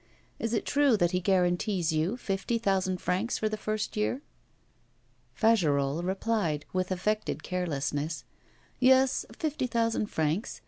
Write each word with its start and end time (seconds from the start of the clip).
'Is 0.39 0.51
it 0.55 0.65
true 0.65 0.97
that 0.97 1.11
he 1.11 1.19
guarantees 1.19 1.93
you 1.93 2.17
fifty 2.17 2.57
thousand 2.57 2.97
francs 2.99 3.37
for 3.37 3.47
the 3.47 3.55
first 3.55 3.95
year?' 3.95 4.23
Fagerolles 5.35 6.03
replied, 6.03 6.65
with 6.73 6.89
affected 6.91 7.43
carelessness, 7.43 8.23
'Yes, 8.79 9.27
fifty 9.37 9.67
thousand 9.67 10.07
francs. 10.07 10.59